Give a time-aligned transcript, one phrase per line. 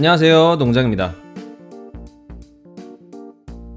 [0.00, 0.56] 안녕하세요.
[0.56, 1.14] 농장입니다.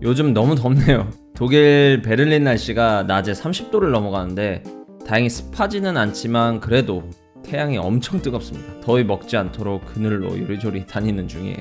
[0.01, 1.11] 요즘 너무 덥네요.
[1.35, 4.63] 독일 베를린 날씨가 낮에 30도를 넘어가는데
[5.05, 7.03] 다행히 습하지는 않지만 그래도
[7.43, 8.79] 태양이 엄청 뜨겁습니다.
[8.79, 11.57] 더위 먹지 않도록 그늘로 요리조리 다니는 중이에요.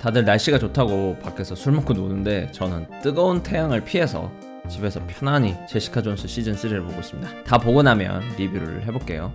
[0.00, 4.30] 다들 날씨가 좋다고 밖에서 술 먹고 노는데 저는 뜨거운 태양을 피해서
[4.70, 7.42] 집에서 편안히 제시카 존스 시즌 3를 보고 있습니다.
[7.42, 9.32] 다 보고 나면 리뷰를 해볼게요.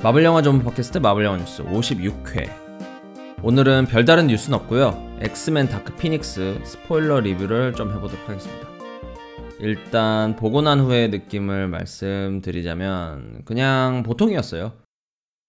[0.00, 2.48] 마블 영화 전문 팟캐스트 마블 영화 뉴스 56회.
[3.42, 5.18] 오늘은 별다른 뉴스는 없고요.
[5.22, 8.68] 엑스맨 다크 피닉스 스포일러 리뷰를 좀 해보도록 하겠습니다.
[9.58, 14.74] 일단 보고 난 후의 느낌을 말씀드리자면 그냥 보통이었어요.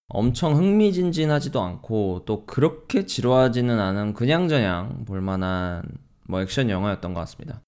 [0.08, 5.84] 엄청 흥미진진하지도 않고 또 그렇게 지루하지는 않은 그냥저냥 볼만한
[6.28, 7.62] 뭐 액션 영화였던 것 같습니다.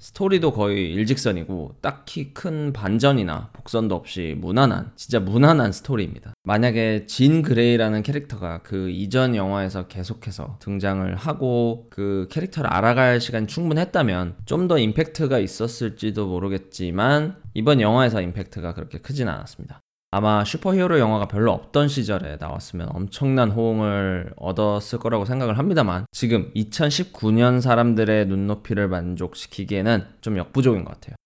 [0.00, 6.34] 스토리도 거의 일직선이고 딱히 큰 반전이나 복선도 없이 무난한 진짜 무난한 스토리입니다.
[6.42, 14.36] 만약에 진 그레이라는 캐릭터가 그 이전 영화에서 계속해서 등장을 하고 그 캐릭터를 알아갈 시간이 충분했다면
[14.46, 19.83] 좀 더 임팩트가 있었을지도 모르겠지만 이번 영화에서 임팩트가 그렇게 크진 않았습니다.
[20.14, 27.60] 아마 슈퍼히어로 영화가 별로 없던 시절에 나왔으면 엄청난 호응을 얻었을 거라고 생각을 합니다만 지금 2019년
[27.60, 31.16] 사람들의 눈높이를 만족시키기에는 좀 역부족인 것 같아요.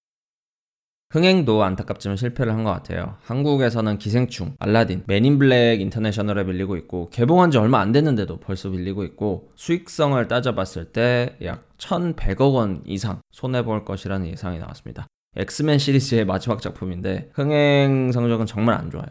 [1.10, 3.16] 흥행도 안타깝지만 실패를 한 것 같아요.
[3.24, 9.50] 한국에서는 기생충, 알라딘, 맨인블랙 인터내셔널에 밀리고 있고 개봉한 지 얼마 안 됐는데도 벌써 밀리고 있고
[9.56, 15.06] 수익성을 따져봤을 때 약 1,100억 원 이상 손해볼 것이라는 예상이 나왔습니다.
[15.36, 19.06] 엑스맨 시리즈의 마지막 작품인데 흥행 성적은 정말 안 좋아요.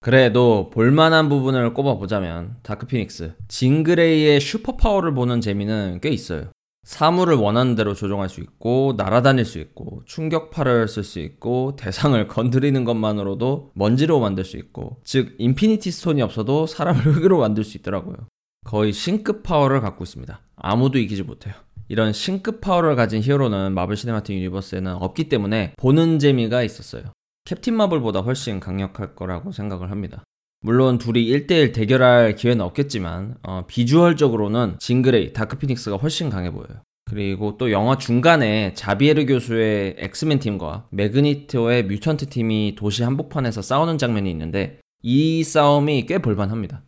[0.00, 6.52] 그래도 볼만한 부분을 꼽아보자면 다크피닉스, 진 그레이의 superpower를 보는 재미는 꽤 있어요.
[6.84, 12.82] 사물을 원하는 대로 조종할 수 있고 날아다닐 수 있고 충격파를 쓸 수 있고 대상을 건드리는
[12.84, 18.16] 것만으로도 먼지로 만들 수 있고 즉 인피니티 스톤이 없어도 사람을 흙으로 만들 수 있더라고요.
[18.64, 20.40] 거의 신급 파워를 갖고 있습니다.
[20.56, 21.54] 아무도 이기지 못해요.
[21.88, 27.04] 이런 신급 파워를 가진 히어로는 마블 시네마틱 유니버스에는 없기 때문에 보는 재미가 있었어요.
[27.44, 30.22] 캡틴 마블보다 훨씬 강력할 거라고 생각을 합니다.
[30.60, 36.82] 물론 둘이 1대1 대결할 기회는 없겠지만 어, 비주얼적으로는 진 그레이, 다크피닉스가 훨씬 강해 보여요.
[37.06, 44.30] 그리고 또 영화 중간에 자비에르 교수의 엑스맨 팀과 매그니토의 뮤턴트 팀이 도시 한복판에서 싸우는 장면이
[44.30, 46.82] 있는데 이 싸움이 꽤 볼만합니다.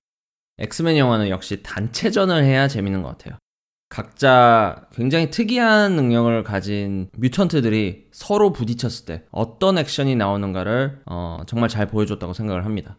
[0.58, 3.38] 엑스맨 영화는 역시 단체전을 해야 재밌는 것 같아요.
[3.90, 11.86] 각자 굉장히 특이한 능력을 가진 뮤턴트들이 서로 부딪혔을 때 어떤 액션이 나오는가를 어, 정말 잘
[11.88, 12.96] 보여줬다고 생각을 합니다.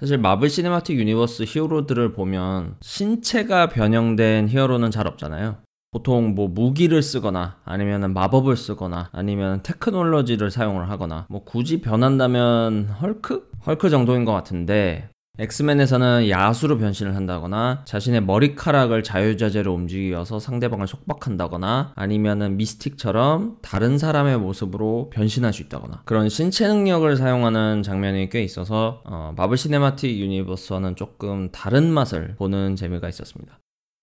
[0.00, 5.58] 사실 마블 시네마틱 유니버스 히어로들을 보면 신체가 변형된 히어로는 잘 없잖아요.
[5.92, 13.48] 보통 뭐 무기를 쓰거나 아니면 마법을 쓰거나 아니면 테크놀로지를 사용을 하거나 뭐 굳이 변한다면 헐크?
[13.64, 22.58] 헐크 정도인 것 같은데 엑스맨에서는 야수로 변신을 한다거나 자신의 머리카락을 자유자재로 움직여서 상대방을 속박한다거나 아니면은
[22.58, 29.32] 미스틱처럼 다른 사람의 모습으로 변신할 수 있다거나 그런 신체 능력을 사용하는 장면이 꽤 있어서 어,
[29.34, 33.58] 마블 시네마틱 유니버스와는 조금 다른 맛을 보는 재미가 있었습니다.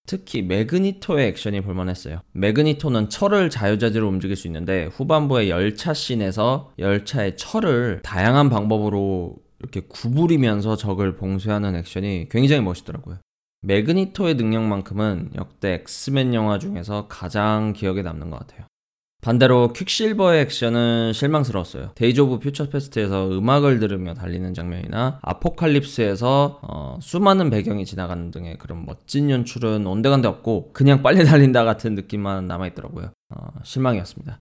[0.07, 2.21] 특히 매그니토의 액션이 볼만했어요.
[2.31, 10.75] 매그니토는 철을 자유자재로 움직일 수 있는데 후반부의 열차 씬에서 열차의 철을 다양한 방법으로 이렇게 구부리면서
[10.75, 13.17] 적을 봉쇄하는 액션이 굉장히 멋있더라고요.
[13.61, 18.65] 매그니토의 능력만큼은 역대 엑스맨 영화 중에서 가장 기억에 남는 것 같아요.
[19.21, 21.91] 반대로 퀵실버의 액션은 실망스러웠어요.
[21.95, 28.85] 데이즈 오브 퓨처 패스트에서 음악을 들으며 달리는 장면이나 아포칼립스에서 어, 수많은 배경이 지나가는 등의 그런
[28.85, 33.11] 멋진 연출은 온데간데 없고 그냥 빨리 달린다 같은 느낌만 남아있더라고요.
[33.35, 34.39] 어, 실망이었습니다.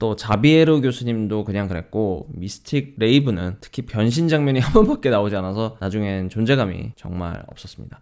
[0.00, 6.30] 또 자비에르 교수님도 그냥 그랬고 미스틱 레이븐은 특히 변신 장면이 한 번밖에 나오지 않아서 나중엔
[6.30, 8.00] 존재감이 정말 없었습니다.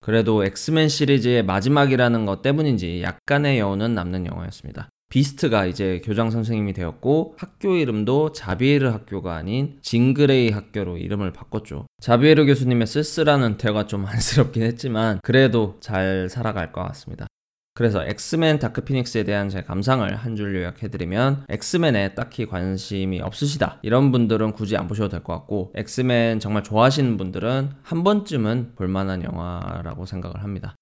[0.00, 4.88] 그래도 엑스맨 시리즈의 마지막이라는 것 때문인지 약간의 여운은 남는 영화였습니다.
[5.10, 11.86] 비스트가 이제 교장 선생님이 되었고 학교 이름도 자비에르 학교가 아닌 진 그레이 학교로 이름을 바꿨죠.
[12.00, 17.26] 자비에르 교수님의 쓸쓸한 대화 좀 안쓰럽긴 했지만 그래도 잘 살아갈 것 같습니다.
[17.78, 24.10] 그래서 엑스맨 다크 피닉스에 대한 제 감상을 한 줄 요약해드리면 엑스맨에 딱히 관심이 없으시다 이런
[24.10, 30.06] 분들은 굳이 안 보셔도 될 것 같고 엑스맨 정말 좋아하시는 분들은 한 번쯤은 볼만한 영화라고
[30.06, 30.74] 생각을 합니다.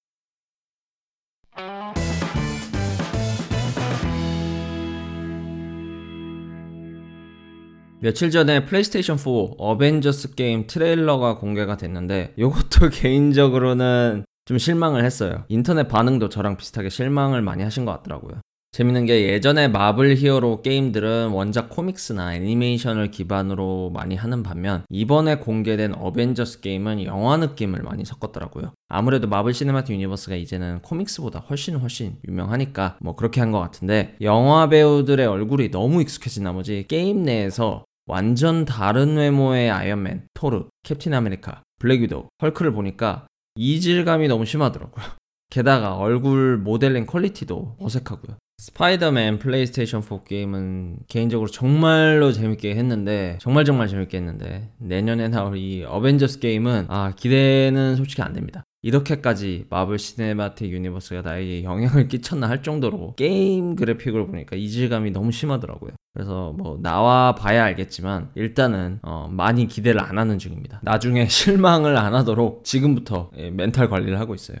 [7.99, 9.29] 며칠 전에 플레이스테이션 4
[9.59, 15.43] 어벤져스 게임 트레일러가 공개가 됐는데 이것도 개인적으로는 좀 실망을 했어요.
[15.49, 18.39] 인터넷 반응도 저랑 비슷하게 실망을 많이 하신 것 같더라고요.
[18.71, 25.95] 재밌는 게 예전에 마블 히어로 게임들은 원작 코믹스나 애니메이션을 기반으로 많이 하는 반면 이번에 공개된
[25.95, 28.71] 어벤져스 게임은 영화 느낌을 많이 섞었더라고요.
[28.87, 34.69] 아무래도 마블 시네마틱 유니버스가 이제는 코믹스보다 훨씬 훨씬 유명하니까 뭐 그렇게 한 것 같은데 영화
[34.69, 42.01] 배우들의 얼굴이 너무 익숙해진 나머지 게임 내에서 완전 다른 외모의 아이언맨, 토르, 캡틴 아메리카, 블랙
[42.01, 43.25] 위도우, 헐크를 보니까
[43.57, 45.05] 이질감이 너무 심하더라고요.
[45.49, 48.37] 게다가 얼굴 모델링 퀄리티도 어색하고요.
[48.59, 55.83] 스파이더맨 플레이스테이션 4 게임은 개인적으로 정말로 재밌게 했는데 정말 정말 재밌게 했는데 내년에 나올 이
[55.83, 58.63] 어벤져스 게임은 아 기대는 솔직히 안 됩니다.
[58.81, 65.91] 이렇게까지 마블 시네마틱 유니버스가 나에게 영향을 끼쳤나 할 정도로 게임 그래픽을 보니까 이질감이 너무 심하더라고요.
[66.17, 70.79] 그래서 뭐 나와 봐야 알겠지만 일단은 어 많이 기대를 안 하는 중입니다.
[70.81, 74.57] 나중에 실망을 안 하도록 지금부터 예, 멘탈 관리를 하고 있어요.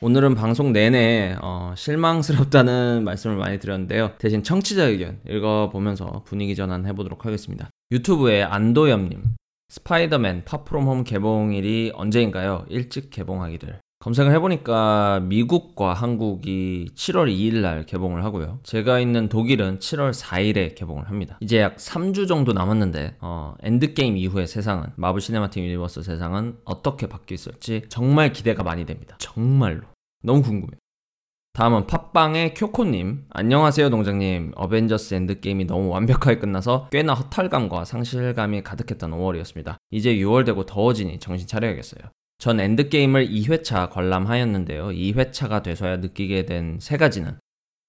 [0.00, 4.10] 오늘은 방송 내내 어, 실망스럽다는 말씀을 많이 드렸는데요.
[4.18, 7.70] 대신 청취자 의견 읽어보면서 분위기 전환 해보도록 하겠습니다.
[7.92, 9.22] 유튜브에 안도엽님,
[9.74, 12.64] 스파이더맨 파프롬 홈 개봉일이 언제인가요?
[12.68, 13.80] 일찍 개봉하기를.
[13.98, 18.60] 검색을 해보니까 미국과 한국이 7월 2일 날 개봉을 하고요.
[18.62, 21.38] 제가 있는 독일은 7월 4일에 개봉을 합니다.
[21.40, 27.82] 이제 약 3주 정도 남았는데 어, 엔드게임 이후의 세상은 마블 시네마틱 유니버스 세상은 어떻게 바뀌었을지
[27.88, 29.16] 정말 기대가 많이 됩니다.
[29.18, 29.82] 정말로.
[30.22, 30.78] 너무 궁금해요.
[31.56, 33.26] 다음은 팟빵의 쿄코님.
[33.30, 34.54] 안녕하세요, 동장님.
[34.56, 39.76] 어벤져스 엔드게임이 너무 완벽하게 끝나서 꽤나 허탈감과 상실감이 가득했던 5월이었습니다.
[39.92, 42.02] 이제 6월 되고 더워지니 정신 차려야겠어요.
[42.38, 44.88] 전 엔드게임을 2회차 관람하였는데요.
[44.88, 47.38] 2회차가 돼서야 느끼게 된 세 가지는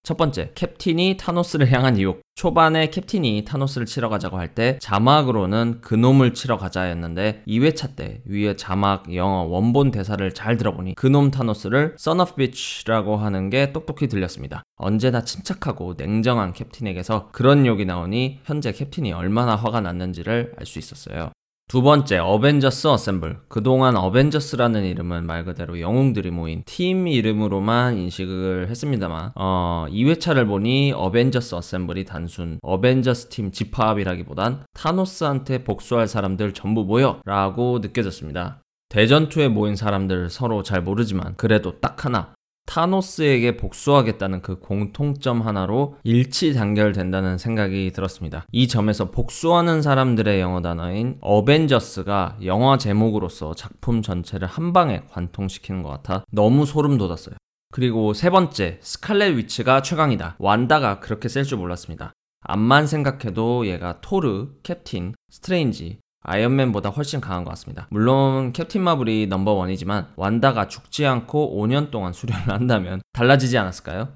[0.06, 2.22] 첫 번째, 캡틴이 타노스를 향한 욕.
[2.36, 9.14] 초반에 캡틴이 타노스를 치러 가자고 할 때 자막으로는 그놈을 치러 가자였는데 2회차 때 위에 자막
[9.16, 14.62] 영어 원본 대사를 잘 들어보니 그놈 타노스를 son of bitch라고 하는 게 똑똑히 들렸습니다.
[14.78, 21.32] 언제나 침착하고 냉정한 캡틴에게서 그런 욕이 나오니 현재 캡틴이 얼마나 화가 났는지를 알 수 있었어요.
[21.68, 23.40] 두 번째, 어벤져스 어셈블.
[23.48, 31.56] 그동안 어벤져스라는 이름은 말 그대로 영웅들이 모인 팀 이름으로만 인식을 했습니다만, 어, 2회차를 보니 어벤져스
[31.56, 37.20] 어셈블이 단순 어벤져스 팀 집합이라기보단 타노스한테 복수할 사람들 전부 모여!
[37.26, 38.62] 라고 느껴졌습니다.
[38.90, 42.35] 대전투에 모인 사람들 서로 잘 모르지만 그래도 딱 하나
[42.66, 48.46] 타노스에게 복수하겠다는 그 공통점 하나로 일치 단결된다는 생각이 들었습니다.
[48.52, 55.90] 이 점에서 복수하는 사람들의 영어 단어인 어벤져스가 영화 제목으로서 작품 전체를 한 방에 관통시키는 것
[55.90, 57.36] 같아 너무 소름 돋았어요.
[57.72, 60.38] 그리고 세 번째, 스칼렛 위치가 최강이다.
[60.40, 62.14] 완다가 그렇게 셀 줄 몰랐습니다.
[62.42, 67.88] 암만 생각해도 얘가 토르, 캡틴, 스트레인지, 아이언맨보다 훨씬 강한 것 같습니다.
[67.90, 74.10] 물론 캡틴 마블이 넘버원이지만 완다가 죽지 않고 5년 동안 수련을 한다면 달라지지 않았을까요?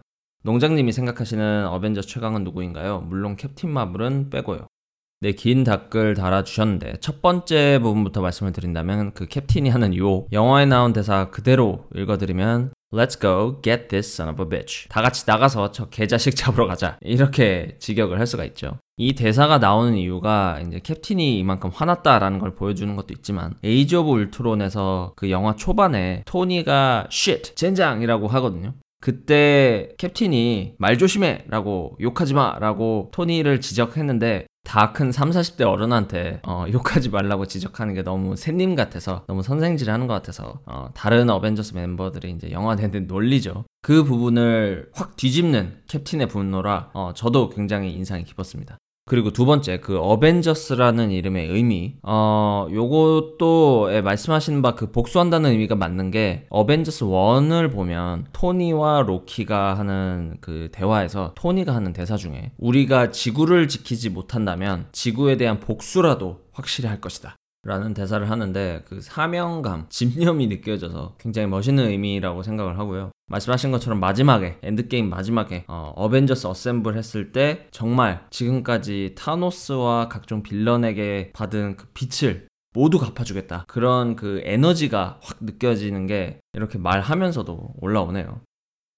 [0.43, 3.01] 동장님이 생각하시는 어벤져 최강은 누구인가요?
[3.01, 4.67] 물론 캡틴 마블은 빼고요.
[5.21, 10.93] 네, 긴 댓글 달아주셨는데, 첫 번째 부분부터 말씀을 드린다면, 그 캡틴이 하는 욕, 영화에 나온
[10.93, 14.87] 대사 그대로 읽어드리면, Let's go get this son of a bitch.
[14.87, 16.97] 다 같이 나가서 저 개자식 잡으러 가자.
[17.01, 18.79] 이렇게 직역을 할 수가 있죠.
[18.95, 25.13] 이 대사가 나오는 이유가 이제 캡틴이 이만큼 화났다라는 걸 보여주는 것도 있지만 에이지 오브 울트론에서
[25.15, 28.73] 그 영화 초반에 토니가 shit, 젠장이라고 하거든요.
[29.01, 31.45] 그때 캡틴이 말 조심해!
[31.47, 32.57] 라고 욕하지 마!
[32.59, 38.75] 라고 토니를 지적했는데 다 큰 3, 40대 어른한테 어, 욕하지 말라고 지적하는 게 너무 샌님
[38.75, 43.65] 같아서 너무 선생질 하는 것 같아서 어, 다른 어벤져스 멤버들이 이제 영화 내내 놀리죠.
[43.81, 48.77] 그 부분을 확 뒤집는 캡틴의 분노라 어, 저도 굉장히 인상이 깊었습니다.
[49.09, 55.75] 그리고 두 번째 그 어벤져스라는 이름의 의미 어 요것도 예, 말씀하신 바 그 복수한다는 의미가
[55.75, 63.11] 맞는 게 어벤져스 1을 보면 토니와 로키가 하는 그 대화에서 토니가 하는 대사 중에 우리가
[63.11, 67.35] 지구를 지키지 못한다면 지구에 대한 복수라도 확실히 할 것이다.
[67.63, 73.11] 라는 대사를 하는데 그 사명감, 집념이 느껴져서 굉장히 멋있는 의미라고 생각을 하고요.
[73.27, 81.77] 말씀하신 것처럼 마지막에 엔드게임 마지막에 어벤져스 assemble 했을 때 정말 지금까지 타노스와 각종 빌런에게 받은
[81.77, 83.65] 그 빚을 모두 갚아주겠다.
[83.67, 88.41] 그런 그 에너지가 확 느껴지는 게 이렇게 말하면서도 올라오네요.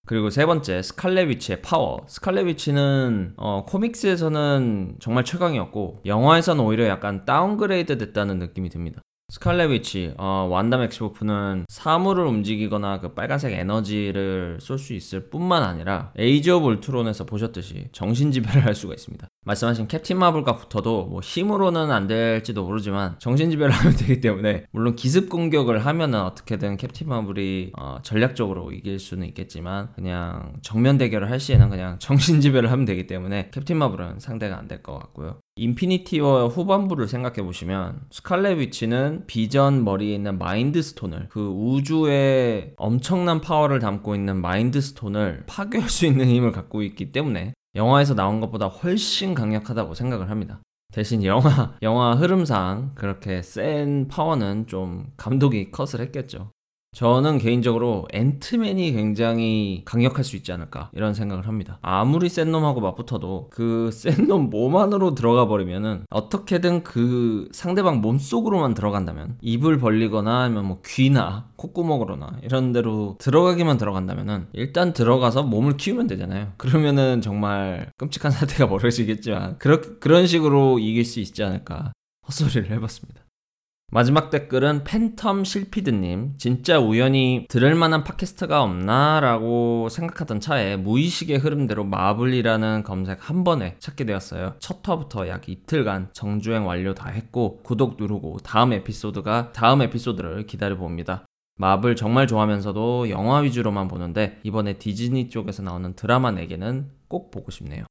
[0.07, 2.03] 그리고 세 번째 스칼렛 위치의 파워.
[2.07, 9.01] 스칼렛 위치는 어, comics에서는 정말 최강이었고 영화에서는 오히려 약간 downgrade 됐다는 느낌이 듭니다.
[9.31, 16.11] 스칼렛 위치, 어, 완다 맥시모프는 사물을 움직이거나 그 빨간색 에너지를 쏠 수 있을 뿐만 아니라
[16.17, 19.25] 에이지 오브 울트론에서 보셨듯이 정신 지배를 할 수가 있습니다.
[19.45, 24.97] 말씀하신 캡틴 마블과 붙어도 뭐 힘으로는 안 될지도 모르지만 정신 지배를 하면 되기 때문에 물론
[24.97, 31.39] 기습 공격을 하면은 어떻게든 캡틴 마블이 어, 전략적으로 이길 수는 있겠지만 그냥 정면 대결을 할
[31.39, 35.37] 시에는 그냥 정신 지배를 하면 되기 때문에 캡틴 마블은 상대가 안 될 것 같고요.
[35.61, 43.41] 인피니티 워 후반부를 생각해 보시면 스칼렛 위치는 비전 머리에 있는 마인드 스톤을 그 우주의 엄청난
[43.41, 48.65] 파워를 담고 있는 마인드 스톤을 파괴할 수 있는 힘을 갖고 있기 때문에 영화에서 나온 것보다
[48.65, 50.61] 훨씬 강력하다고 생각을 합니다.
[50.91, 56.49] 대신 영화 영화 흐름상 그렇게 센 파워는 좀 감독이 컷을 했겠죠.
[56.93, 61.79] 저는 개인적으로 앤트맨이 굉장히 강력할 수 있지 않을까 이런 생각을 합니다.
[61.81, 68.19] 아무리 센 놈하고 맞붙어도 그 센 놈 몸 안으로 들어가 버리면은 어떻게든 그 상대방 몸
[68.19, 75.77] 속으로만 들어간다면 입을 벌리거나 아니면 뭐 귀나 콧구멍으로나 이런 데로 들어가기만 들어간다면은 일단 들어가서 몸을
[75.77, 76.51] 키우면 되잖아요.
[76.57, 81.93] 그러면은 정말 끔찍한 사태가 벌어지겠지만 그렇, 그런 식으로 이길 수 있지 않을까
[82.27, 83.21] 헛소리를 해봤습니다.
[83.93, 89.19] 마지막 댓글은 팬텀 실피드님 진짜 우연히 들을 만한 팟캐스트가 없나?
[89.19, 96.11] 라고 생각하던 차에 무의식의 흐름대로 마블이라는 검색 한 번에 찾게 되었어요 첫 화부터 약 이틀간
[96.13, 101.25] 정주행 완료 다 했고 구독 누르고 다음 에피소드가 다음 에피소드를 기다려 봅니다
[101.57, 107.83] 마블 정말 좋아하면서도 영화 위주로만 보는데 이번에 디즈니 쪽에서 나오는 드라마 4개는 꼭 보고 싶네요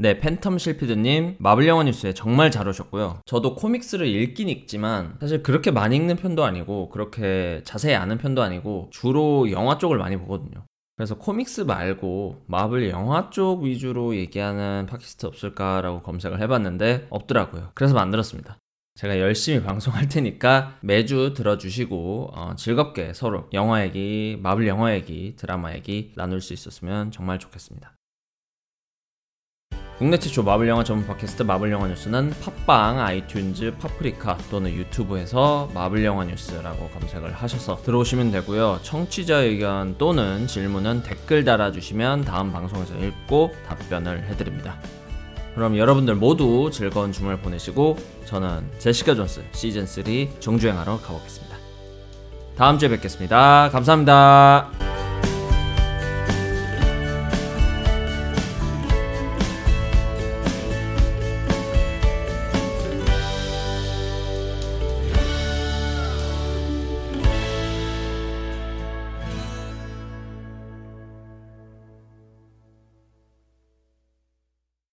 [0.00, 3.20] 네, 팬텀 실피드님, 마블 영화 뉴스에 정말 잘 오셨고요.
[3.26, 8.88] 저도 코믹스를 읽긴 읽지만, 사실 그렇게 많이 읽는 편도 아니고, 그렇게 자세히 아는 편도 아니고,
[8.90, 10.64] 주로 영화 쪽을 많이 보거든요.
[10.96, 17.72] 그래서 코믹스 말고 마블 영화 쪽 위주로 얘기하는 팟캐스트 없을까라고 검색을 해봤는데 없더라고요.
[17.74, 18.56] 그래서 만들었습니다.
[18.94, 25.74] 제가 열심히 방송할 테니까 매주 들어주시고 어, 즐겁게 서로 영화 얘기, 마블 영화 얘기, 드라마
[25.74, 27.94] 얘기 나눌 수 있었으면 정말 좋겠습니다.
[30.00, 36.02] 국내 최초 마블 영화 전문 팟캐스트 마블 영화 뉴스는 팟빵, 아이튠즈, 파프리카 또는 유튜브에서 마블
[36.06, 38.78] 영화 뉴스라고 검색을 하셔서 들어오시면 되고요.
[38.82, 44.78] 청취자 의견 또는 질문은 댓글 달아주시면 다음 방송에서 읽고 답변을 해드립니다.
[45.54, 50.04] 그럼 여러분들 모두 즐거운 주말 보내시고 저는 제시카 존스 시즌 3
[50.40, 51.56] 정주행하러 가보겠습니다.
[52.56, 53.68] 다음 주에 뵙겠습니다.
[53.70, 54.79] 감사합니다.